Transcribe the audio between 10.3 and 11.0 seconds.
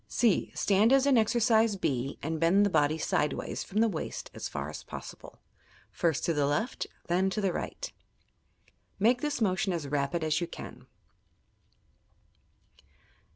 you can.